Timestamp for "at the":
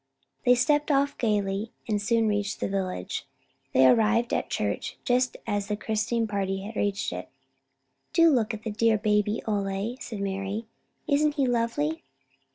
4.33-4.49, 8.51-8.71